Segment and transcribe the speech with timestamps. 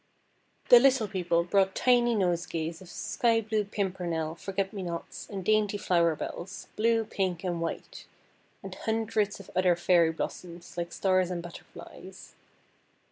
[0.69, 5.77] The Little People brought tiny nosegays of sky blue Pimpernel, Forget me nots, and dainty
[5.77, 8.07] flower bells, blue, pink, and white,
[8.63, 12.33] and hundreds of other Fairy blossoms like stars and butterflies.